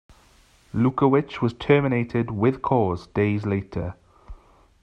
Lukowich 0.73 1.43
was 1.43 1.53
terminated 1.53 2.31
"with 2.31 2.63
cause" 2.63 3.05
days 3.05 3.45
later. 3.45 3.93